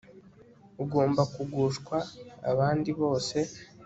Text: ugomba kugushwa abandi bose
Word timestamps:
ugomba 0.83 1.21
kugushwa 1.33 1.97
abandi 2.51 2.89
bose 3.01 3.37